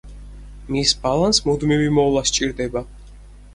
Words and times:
მის 0.75 0.93
ბალანს 1.03 1.41
მუდმივი 1.49 1.93
მოვლა 2.01 2.25
სჭირდება. 2.33 2.85